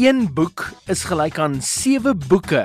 Een 0.00 0.30
boek 0.32 0.70
is 0.86 1.02
gelyk 1.04 1.38
aan 1.38 1.58
7 1.62 2.16
boeke 2.28 2.62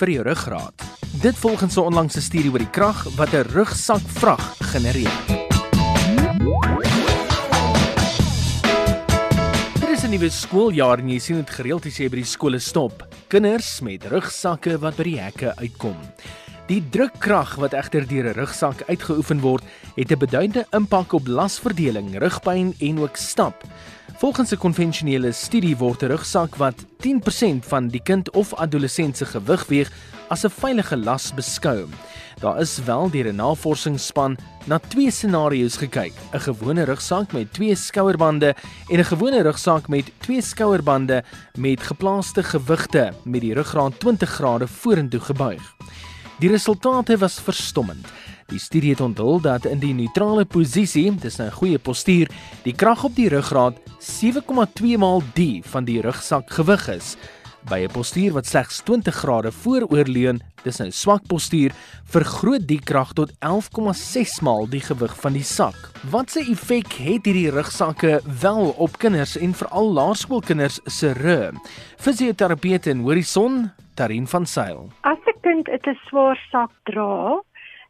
vir 0.00 0.10
jou 0.10 0.22
ruggraat. 0.26 0.82
Dit 1.22 1.36
volgens 1.38 1.76
'n 1.76 1.86
onlangse 1.86 2.20
studie 2.20 2.50
oor 2.50 2.58
die 2.58 2.70
krag 2.70 3.04
wat 3.14 3.30
'n 3.32 3.46
rugsak 3.54 4.02
vrag 4.18 4.56
genereer. 4.58 5.14
Dit 9.80 9.88
is 9.88 10.02
'n 10.02 10.10
nuwe 10.10 10.30
skooljaar 10.30 10.98
en 10.98 11.08
jy 11.08 11.18
sien 11.18 11.36
dit 11.36 11.50
gereeld 11.50 11.86
as 11.86 11.96
jy 11.96 12.08
by 12.08 12.16
die 12.16 12.24
skole 12.24 12.58
stop. 12.58 13.06
Kinders 13.28 13.80
met 13.80 14.04
rugsakke 14.04 14.78
wat 14.78 14.96
by 14.96 15.02
die 15.02 15.20
hekke 15.20 15.56
uitkom. 15.56 15.96
Die 16.68 16.82
drukkrag 16.92 17.54
wat 17.56 17.72
egter 17.72 18.04
deur 18.04 18.26
'n 18.28 18.36
rugsak 18.36 18.82
uitgeoefen 18.92 19.40
word, 19.40 19.64
het 19.96 20.12
'n 20.12 20.18
beduidende 20.18 20.66
impak 20.70 21.12
op 21.12 21.26
lasverdeling, 21.26 22.18
rugpyn 22.18 22.74
en 22.78 23.00
ook 23.00 23.16
stap. 23.16 23.64
Volgens 24.18 24.52
'n 24.52 24.56
konvensionele 24.56 25.32
studie 25.32 25.76
word 25.76 26.02
'n 26.02 26.06
rugsak 26.06 26.56
wat 26.56 26.84
10% 27.00 27.66
van 27.66 27.88
die 27.88 28.02
kind 28.02 28.30
of 28.30 28.54
adolessent 28.54 29.16
se 29.16 29.24
gewig 29.24 29.66
weeg 29.66 29.92
as 30.28 30.44
'n 30.44 30.50
veilige 30.50 30.96
las 30.96 31.34
beskou. 31.34 31.86
Daar 32.40 32.60
is 32.60 32.78
wel 32.84 33.10
deur 33.10 33.32
'n 33.32 33.36
navorsingsspan 33.36 34.36
na 34.64 34.78
twee 34.78 35.10
scenario's 35.10 35.76
gekyk: 35.76 36.12
'n 36.32 36.40
gewone 36.40 36.84
rugsak 36.84 37.32
met 37.32 37.52
twee 37.52 37.74
skouerbande 37.74 38.54
en 38.88 38.98
'n 38.98 39.04
gewone 39.04 39.42
rugsak 39.42 39.88
met 39.88 40.12
twee 40.18 40.42
skouerbande 40.42 41.24
met 41.58 41.82
geplaaste 41.82 42.42
gewigte 42.42 43.12
met 43.24 43.40
die 43.40 43.54
ruggraat 43.54 44.00
20 44.00 44.28
grade 44.30 44.66
vorentoe 44.66 45.20
gebuig. 45.20 45.76
Die 46.38 46.48
resultate 46.48 47.16
was 47.18 47.40
verstommend. 47.42 48.06
Die 48.46 48.60
studie 48.62 48.92
het 48.94 49.00
onthul 49.02 49.40
dat 49.42 49.64
in 49.66 49.80
die 49.82 49.90
neutrale 49.94 50.44
posisie, 50.46 51.10
dis 51.14 51.40
'n 51.40 51.50
goeie 51.50 51.78
postuur, 51.78 52.30
die 52.62 52.72
krag 52.72 53.04
op 53.04 53.14
die 53.14 53.28
ruggraat 53.28 53.76
7,2 53.98 54.96
maal 54.98 55.22
die 55.34 55.62
van 55.64 55.84
die 55.84 56.00
rugsak 56.00 56.50
gewig 56.50 56.88
is. 56.88 57.16
By 57.68 57.84
'n 57.84 57.92
postuur 57.92 58.32
wat 58.32 58.46
slegs 58.46 58.80
20 58.84 59.14
grade 59.14 59.52
vooroorleun, 59.52 60.40
dis 60.62 60.80
'n 60.80 60.92
swak 60.92 61.26
postuur, 61.26 61.72
vergroot 62.04 62.68
die 62.68 62.80
krag 62.80 63.12
tot 63.12 63.32
11,6 63.40 64.40
maal 64.40 64.68
die 64.68 64.80
gewig 64.80 65.20
van 65.20 65.32
die 65.32 65.42
sak. 65.42 65.90
Watse 66.10 66.40
effek 66.40 66.92
het 66.92 67.24
hierdie 67.24 67.50
rugsakke 67.50 68.20
wel 68.40 68.74
op 68.78 68.98
kinders 68.98 69.36
en 69.36 69.54
veral 69.54 69.92
laerskoolkinders 69.92 70.80
se 70.86 71.12
rug? 71.12 71.54
Fisioterapeut 71.96 72.86
in 72.86 73.00
Horison, 73.00 73.72
Tarin 73.94 74.26
van 74.26 74.46
Sail. 74.46 74.92
As 75.00 75.17
kind 75.64 75.86
'n 75.86 75.98
swaar 76.06 76.38
sak 76.50 76.70
dra, 76.84 77.40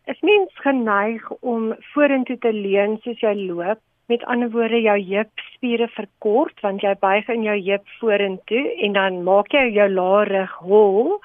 is 0.06 0.20
mens 0.20 0.52
geneig 0.64 1.22
om 1.40 1.74
vorentoe 1.92 2.38
te 2.38 2.52
leun 2.52 2.98
soos 3.02 3.20
jy 3.20 3.34
loop. 3.34 3.78
Met 4.08 4.24
ander 4.24 4.50
woorde, 4.50 4.80
jou 4.80 4.98
heupspiere 4.98 5.88
verkort 5.88 6.60
want 6.62 6.80
jy 6.80 6.94
buig 7.00 7.28
in 7.28 7.42
jou 7.42 7.58
heup 7.66 7.84
vorentoe 8.00 8.64
en 8.84 8.92
dan 8.92 9.22
maak 9.22 9.52
jy 9.52 9.66
jou 9.72 9.88
laarig 9.88 10.52
hol 10.64 11.20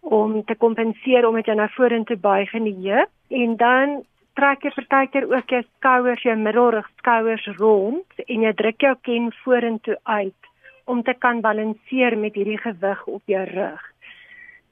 om 0.00 0.42
te 0.44 0.54
kompenseer 0.54 1.26
omdat 1.26 1.46
jy 1.46 1.54
na 1.54 1.68
vorentoe 1.68 2.16
buig 2.16 2.54
in 2.54 2.64
die 2.64 2.90
heup 2.90 3.10
en 3.28 3.56
dan 3.56 4.02
trek 4.34 4.64
jy 4.64 4.72
partykeer 4.74 5.30
ook 5.30 5.46
jou 5.50 5.62
skouers, 5.62 6.22
jou 6.22 6.36
middelrug 6.36 6.88
skouers 6.98 7.46
rond 7.58 8.26
en 8.26 8.42
jy 8.42 8.52
druk 8.52 8.82
jou 8.82 8.94
ken 9.02 9.30
vorentoe 9.44 9.98
uit 10.02 10.50
om 10.86 11.02
te 11.02 11.14
kan 11.14 11.40
balanseer 11.40 12.18
met 12.18 12.34
hierdie 12.34 12.58
gewig 12.58 13.06
op 13.06 13.22
jou 13.26 13.44
rug. 13.54 13.82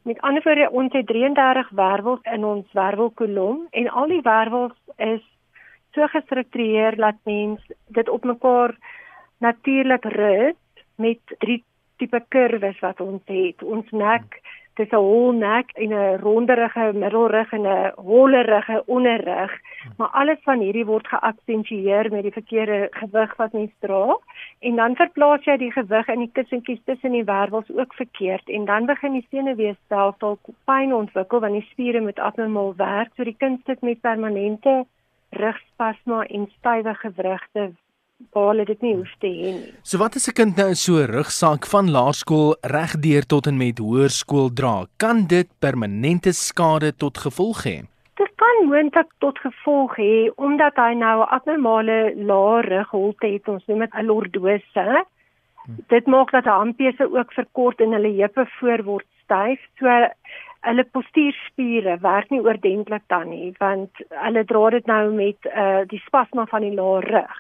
Met 0.08 0.20
ander 0.20 0.42
woorde, 0.42 0.70
ons 0.70 0.92
het 0.92 1.06
33 1.06 1.68
wervels 1.76 2.20
in 2.22 2.44
ons 2.44 2.72
wervelkolom 2.72 3.66
en 3.70 3.88
al 3.88 4.06
die 4.08 4.22
wervels 4.24 4.76
is 4.96 5.24
so 5.92 6.06
gestruktureer 6.08 6.96
dat 6.96 7.18
mens 7.28 7.66
dit 7.92 8.08
op 8.08 8.24
mekaar 8.24 8.72
natuurlik 9.44 10.08
rus 10.14 10.56
met 10.96 11.34
drie 11.44 11.58
tipe 12.00 12.22
kurwes 12.28 12.80
wat 12.80 13.02
ons 13.04 13.20
het. 13.28 13.62
Ons 13.62 13.90
nek 13.90 14.40
dis 14.78 14.92
'n 14.94 15.02
hol 15.02 15.32
nek 15.32 15.70
en 15.74 15.92
'n 15.92 16.18
ronderige 16.22 16.84
middelrug 16.94 17.52
en 17.52 17.66
'n 17.66 17.92
hollerige 17.96 18.82
onderrug, 18.86 19.52
maar 19.96 20.12
alles 20.20 20.40
van 20.42 20.60
hierdie 20.60 20.86
word 20.86 21.06
geaksentueer 21.06 22.10
met 22.10 22.22
die 22.22 22.36
verkeerde 22.38 22.88
gewig 22.90 23.36
wat 23.36 23.52
mens 23.52 23.74
dra. 23.80 24.16
En 24.60 24.76
dan 24.76 24.96
verplaas 24.96 25.44
jy 25.44 25.56
die 25.56 25.72
gewig 25.72 26.08
in 26.08 26.18
die 26.18 26.32
kussentjies 26.32 26.80
tussen 26.84 27.12
die 27.12 27.24
wervels 27.24 27.70
ook 27.76 27.94
verkeerd. 27.94 28.48
En 28.48 28.64
dan 28.64 28.86
begin 28.86 29.12
die 29.12 29.26
senuweestelsel 29.30 30.38
pyn 30.64 30.94
ontwikkel 30.94 31.40
want 31.40 31.52
die 31.52 31.68
spiere 31.70 32.00
moet 32.00 32.18
abnormaal 32.18 32.74
werk, 32.76 33.10
so 33.16 33.24
die 33.24 33.36
kind 33.38 33.60
sit 33.66 33.80
met 33.82 34.00
permanente 34.00 34.86
rugspasma 35.30 36.24
en 36.24 36.48
stywe 36.58 36.94
gewrigte 36.94 37.70
waar 38.32 38.64
dit 38.64 38.80
nie 38.82 38.94
hoef 38.94 39.12
te 39.22 39.28
hê 39.30 39.52
nie. 39.56 39.74
So 39.82 39.98
wat 39.98 40.16
as 40.16 40.28
'n 40.28 40.34
kind 40.38 40.56
nou 40.56 40.74
so 40.74 40.92
'n 40.98 41.10
rugsak 41.18 41.66
van 41.66 41.90
laerskool 41.90 42.56
regdeur 42.62 43.24
tot 43.26 43.46
en 43.46 43.56
met 43.56 43.78
hoërskool 43.78 44.48
dra? 44.54 44.86
Kan 44.96 45.26
dit 45.26 45.48
permanente 45.60 46.32
skade 46.32 46.92
tot 46.96 47.18
gevolg 47.18 47.64
hê? 47.64 47.78
Dit 48.16 48.32
kan 48.36 48.56
moontlik 48.68 49.10
tot 49.18 49.38
gevolg 49.38 49.96
hê 49.96 50.30
omdat 50.36 50.74
hy 50.76 50.92
nou 50.94 51.22
'n 51.22 51.30
abnormale 51.36 52.12
lae 52.16 52.62
rugholte 52.62 53.26
het, 53.26 53.48
ons 53.48 53.66
noem 53.66 53.78
dit 53.78 53.94
'n 53.94 54.06
lordose. 54.06 55.04
Dit 55.88 56.06
maak 56.06 56.30
dat 56.30 56.44
handpese 56.44 57.12
ook 57.12 57.32
verkort 57.32 57.80
en 57.80 57.92
hulle 57.92 58.20
heupe 58.20 58.46
voor 58.58 58.82
word 58.82 59.06
styf. 59.24 59.60
So 59.78 59.86
hulle 60.60 60.84
postuurspiere 60.84 61.98
werk 62.00 62.30
nie 62.30 62.40
oordentlik 62.40 63.02
dan 63.06 63.28
nie 63.30 63.54
want 63.58 63.90
hulle 64.24 64.44
dra 64.44 64.70
dit 64.70 64.86
nou 64.86 65.12
met 65.14 65.50
uh 65.54 65.82
die 65.86 66.02
spasma 66.06 66.46
van 66.46 66.66
die 66.66 66.74
lae 66.74 67.00
rug 67.00 67.36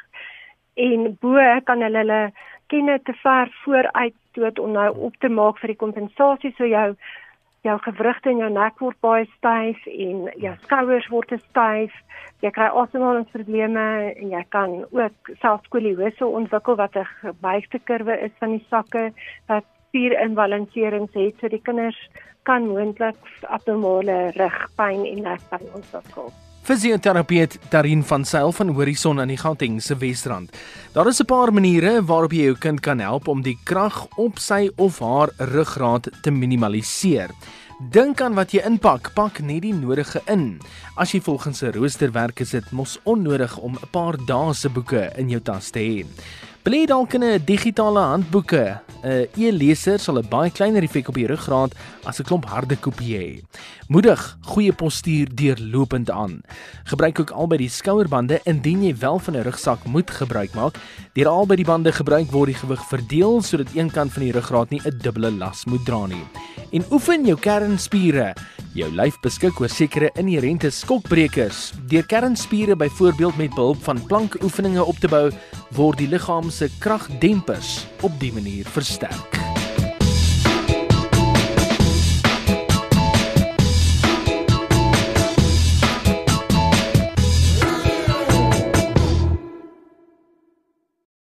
en 0.78 1.16
bo 1.22 1.38
kan 1.66 1.82
hulle 1.82 2.02
hulle 2.04 2.20
kenne 2.72 2.98
te 3.04 3.14
ver 3.22 3.50
vooruit 3.64 4.14
stoot 4.30 4.58
om 4.58 4.76
nou 4.76 4.90
op 5.08 5.16
te 5.22 5.30
maak 5.32 5.58
vir 5.62 5.72
die 5.72 5.82
kompensasie. 5.82 6.52
So 6.56 6.68
jou 6.68 6.92
jou 7.66 7.74
gewrigte 7.84 8.30
in 8.30 8.38
jou 8.38 8.50
nek 8.54 8.78
word 8.80 8.96
baie 9.02 9.26
styf 9.32 9.80
en 9.90 10.28
jou 10.38 10.54
skouers 10.62 11.08
word 11.12 11.34
styf. 11.48 11.94
Jy 12.44 12.52
kry 12.54 12.68
asemhalingsprobleme 12.82 13.86
en 14.14 14.34
jy 14.36 14.44
kan 14.54 14.76
ook 14.94 15.32
selfs 15.42 15.66
skoliose 15.66 16.26
ontwikkel 16.26 16.78
wat 16.78 16.96
'n 16.96 17.08
gebuigde 17.20 17.78
kurwe 17.84 18.20
is 18.26 18.34
van 18.40 18.56
die 18.56 18.66
sakke 18.70 19.10
wat 19.48 19.64
spierinbalanserings 19.88 21.14
het. 21.14 21.34
So 21.40 21.48
die 21.48 21.62
kinders 21.62 21.98
kan 22.44 22.68
moontlik 22.68 23.16
abnormale 23.42 24.30
rugpyn 24.36 25.04
en 25.04 25.22
nekpyn 25.22 25.66
ontwikkel 25.74 26.32
Fisioterapeut 26.68 27.54
Tarin 27.72 28.02
van 28.04 28.26
Sail 28.28 28.50
van 28.52 28.68
Horison 28.76 29.20
aan 29.22 29.30
die 29.32 29.38
Gauteng 29.40 29.78
se 29.80 29.94
Wesrand. 29.96 30.52
Daar 30.92 31.08
is 31.08 31.20
'n 31.20 31.24
paar 31.24 31.52
maniere 31.52 32.04
waarop 32.04 32.32
jy 32.32 32.42
jou 32.42 32.58
kind 32.58 32.80
kan 32.80 32.98
help 32.98 33.28
om 33.28 33.42
die 33.42 33.58
krag 33.64 34.06
op 34.16 34.38
sy 34.38 34.70
of 34.76 34.98
haar 34.98 35.30
ruggraat 35.36 36.10
te 36.22 36.30
minimaliseer. 36.30 37.30
Dink 37.90 38.20
aan 38.20 38.34
wat 38.34 38.50
jy 38.50 38.60
inpak, 38.66 39.14
pak 39.14 39.40
net 39.40 39.62
die 39.62 39.74
nodige 39.74 40.20
in. 40.26 40.60
As 40.96 41.12
jy 41.12 41.20
volgens 41.20 41.62
'n 41.62 41.72
rooster 41.72 42.12
werk, 42.12 42.40
is 42.40 42.50
dit 42.50 42.70
mos 42.70 42.98
onnodig 43.04 43.56
om 43.58 43.72
'n 43.72 43.88
paar 43.90 44.16
dae 44.26 44.52
se 44.52 44.68
boeke 44.68 45.12
in 45.16 45.30
jou 45.30 45.40
tas 45.40 45.70
te 45.70 45.78
hê. 45.78 46.04
Bly 46.62 46.86
dalk 46.86 47.14
in 47.14 47.22
'n 47.22 47.44
digitale 47.44 48.00
handboeke. 48.00 48.80
'n 49.04 49.28
E-leser 49.36 49.98
sal 49.98 50.18
'n 50.18 50.28
baie 50.28 50.50
kleiner 50.50 50.82
effek 50.82 51.08
op 51.08 51.14
die 51.14 51.26
ruggraat 51.26 51.72
as 52.04 52.18
'n 52.18 52.24
klomp 52.24 52.44
harde 52.44 52.76
kopie 52.76 53.16
hê. 53.16 53.42
Moedig 53.88 54.38
goeie 54.42 54.72
postuur 54.72 55.28
deurlopend 55.34 56.10
aan. 56.10 56.42
Gebruik 56.84 57.20
ook 57.20 57.30
albei 57.30 57.58
die 57.58 57.68
skouerbande 57.68 58.40
indien 58.44 58.82
jy 58.82 58.96
wel 58.98 59.18
van 59.18 59.36
'n 59.36 59.42
rugsak 59.42 59.84
moet 59.84 60.10
gebruik 60.10 60.54
maak. 60.54 60.74
Deur 61.14 61.28
albei 61.28 61.56
die 61.56 61.64
bande 61.64 61.92
gebruik 61.92 62.30
word 62.30 62.46
die 62.46 62.60
gewig 62.60 62.82
verdeel 62.88 63.42
sodat 63.42 63.74
een 63.74 63.90
kant 63.90 64.12
van 64.12 64.22
die 64.22 64.32
ruggraat 64.32 64.70
nie 64.70 64.80
'n 64.84 64.98
dubbele 64.98 65.30
las 65.30 65.64
moet 65.64 65.84
dra 65.84 66.06
nie. 66.06 66.26
En 66.70 66.84
oefen 66.92 67.24
jou 67.24 67.36
kernspiere. 67.40 68.34
Jou 68.76 68.90
lyf 68.92 69.16
beskik 69.24 69.60
oor 69.62 69.72
sekere 69.72 70.10
inherente 70.20 70.70
skokbrekers. 70.74 71.70
Deur 71.88 72.04
kernspiere 72.06 72.76
byvoorbeeld 72.76 73.40
met 73.40 73.56
behulp 73.56 73.80
van 73.88 74.04
plankoefeninge 74.10 74.84
op 74.84 75.00
te 75.00 75.08
bou, 75.08 75.26
word 75.78 76.04
die 76.04 76.10
liggaam 76.12 76.52
se 76.52 76.68
kragdempers 76.78 77.86
op 78.04 78.20
die 78.20 78.32
manier 78.36 78.68
versterk. 78.76 79.37